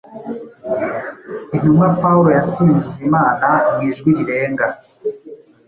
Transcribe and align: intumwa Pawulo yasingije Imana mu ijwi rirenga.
intumwa 1.53 1.87
Pawulo 2.01 2.29
yasingije 2.37 2.89
Imana 3.07 3.47
mu 3.71 3.79
ijwi 3.89 4.09
rirenga. 4.17 4.67